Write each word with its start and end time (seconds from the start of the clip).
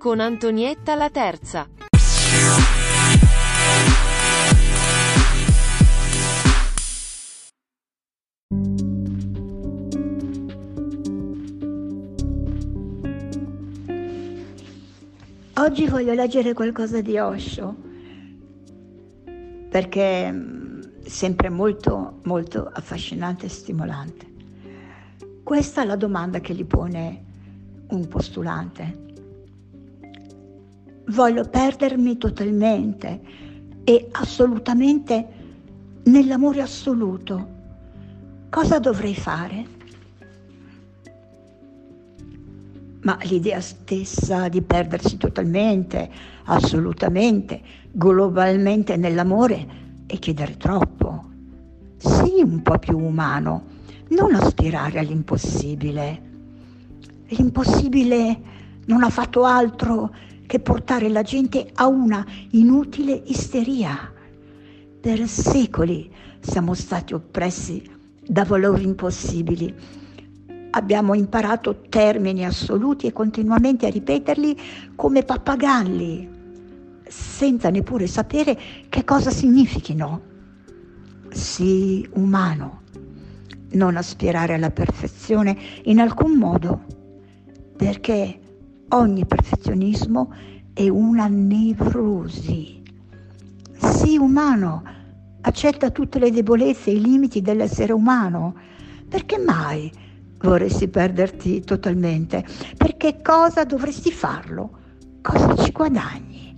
con 0.00 0.18
Antonietta 0.18 0.94
la 0.94 1.10
terza. 1.10 1.68
Oggi 15.58 15.86
voglio 15.86 16.14
leggere 16.14 16.54
qualcosa 16.54 17.02
di 17.02 17.18
Osho, 17.18 17.76
perché 19.68 20.28
è 20.28 20.34
sempre 21.02 21.50
molto, 21.50 22.20
molto 22.22 22.70
affascinante 22.72 23.44
e 23.44 23.48
stimolante. 23.50 24.32
Questa 25.42 25.82
è 25.82 25.84
la 25.84 25.96
domanda 25.96 26.40
che 26.40 26.54
gli 26.54 26.64
pone 26.64 27.24
un 27.88 28.08
postulante. 28.08 29.08
Voglio 31.10 31.44
perdermi 31.44 32.18
totalmente 32.18 33.20
e 33.82 34.08
assolutamente 34.12 35.26
nell'amore 36.04 36.62
assoluto. 36.62 37.48
Cosa 38.48 38.78
dovrei 38.78 39.16
fare? 39.16 39.66
Ma 43.02 43.18
l'idea 43.22 43.60
stessa 43.60 44.48
di 44.48 44.62
perdersi 44.62 45.16
totalmente, 45.16 46.08
assolutamente, 46.44 47.60
globalmente 47.90 48.96
nell'amore 48.96 49.66
è 50.06 50.16
chiedere 50.16 50.56
troppo. 50.58 51.24
Sii 51.96 52.42
un 52.42 52.62
po' 52.62 52.78
più 52.78 52.96
umano, 52.96 53.64
non 54.10 54.36
aspirare 54.36 55.00
all'impossibile. 55.00 56.22
L'impossibile 57.30 58.40
non 58.86 59.02
ha 59.02 59.10
fatto 59.10 59.44
altro 59.44 60.28
che 60.50 60.58
portare 60.58 61.08
la 61.08 61.22
gente 61.22 61.70
a 61.74 61.86
una 61.86 62.26
inutile 62.50 63.22
isteria. 63.26 64.12
Per 65.00 65.28
secoli 65.28 66.12
siamo 66.40 66.74
stati 66.74 67.14
oppressi 67.14 67.88
da 68.20 68.42
valori 68.42 68.82
impossibili 68.82 69.72
abbiamo 70.70 71.14
imparato 71.14 71.82
termini 71.88 72.44
assoluti 72.44 73.06
e 73.06 73.12
continuamente 73.12 73.86
a 73.86 73.90
ripeterli 73.90 74.56
come 74.96 75.22
pappagalli, 75.22 76.28
senza 77.06 77.70
neppure 77.70 78.08
sapere 78.08 78.58
che 78.88 79.04
cosa 79.04 79.30
significhino. 79.30 80.20
Sii 81.28 82.08
umano, 82.14 82.82
non 83.74 83.96
aspirare 83.96 84.54
alla 84.54 84.70
perfezione 84.72 85.56
in 85.84 86.00
alcun 86.00 86.32
modo, 86.32 86.84
perché 87.76 88.40
ogni 88.90 89.26
perfezionismo 89.26 90.32
è 90.72 90.88
una 90.88 91.26
nevrosi. 91.28 92.82
Sii 93.76 94.16
umano, 94.18 94.82
accetta 95.42 95.90
tutte 95.90 96.18
le 96.18 96.30
debolezze 96.30 96.90
e 96.90 96.94
i 96.94 97.00
limiti 97.00 97.40
dell'essere 97.42 97.92
umano. 97.92 98.54
Perché 99.08 99.38
mai? 99.38 99.90
vorresti 100.42 100.88
perderti 100.88 101.60
totalmente, 101.60 102.44
perché 102.76 103.20
cosa 103.22 103.64
dovresti 103.64 104.10
farlo? 104.10 104.78
Cosa 105.20 105.54
ci 105.56 105.70
guadagni? 105.70 106.56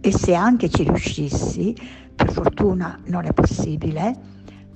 E 0.00 0.12
se 0.12 0.34
anche 0.34 0.70
ci 0.70 0.84
riuscissi, 0.84 1.74
per 2.14 2.32
fortuna 2.32 2.98
non 3.06 3.26
è 3.26 3.32
possibile, 3.32 4.16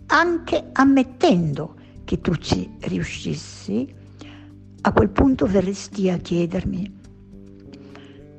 anche 0.06 0.68
ammettendo 0.72 1.74
che 2.04 2.20
tu 2.20 2.34
ci 2.36 2.68
riuscissi, 2.80 3.94
a 4.88 4.92
quel 4.92 5.10
punto 5.10 5.46
verresti 5.46 6.08
a 6.08 6.16
chiedermi, 6.16 6.90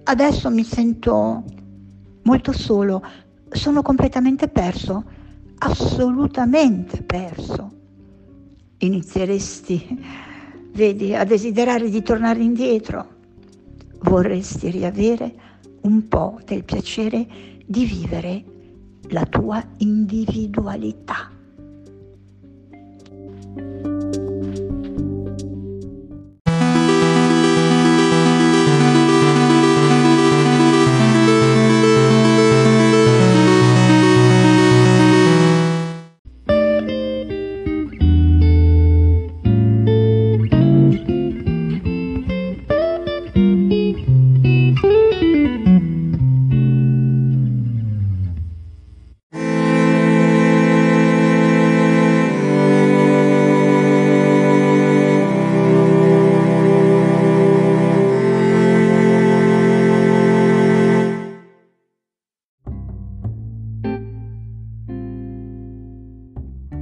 adesso 0.06 0.50
mi 0.50 0.64
sento 0.64 1.44
molto 2.24 2.52
solo, 2.54 3.04
sono 3.50 3.84
completamente 3.84 4.48
perso, 4.48 5.04
assolutamente 5.60 7.04
perso. 7.04 7.72
Inizieresti, 8.80 10.04
vedi, 10.72 11.14
a 11.14 11.24
desiderare 11.24 11.88
di 11.88 12.02
tornare 12.02 12.42
indietro, 12.42 13.08
vorresti 14.00 14.72
riavere 14.72 15.34
un 15.82 16.08
po' 16.08 16.40
del 16.46 16.64
piacere 16.64 17.28
di 17.64 17.86
vivere 17.86 18.44
la 19.10 19.26
tua 19.26 19.64
individualità. 19.78 21.30